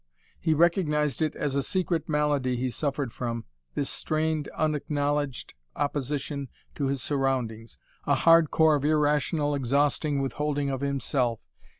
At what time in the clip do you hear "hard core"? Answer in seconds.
8.15-8.73